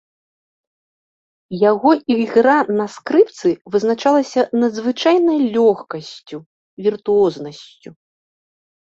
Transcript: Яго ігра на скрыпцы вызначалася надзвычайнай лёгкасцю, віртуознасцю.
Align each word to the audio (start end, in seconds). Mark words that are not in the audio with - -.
Яго 1.71 1.91
ігра 2.15 2.55
на 2.79 2.85
скрыпцы 2.93 3.49
вызначалася 3.75 4.41
надзвычайнай 4.63 5.37
лёгкасцю, 5.57 6.37
віртуознасцю. 6.87 7.89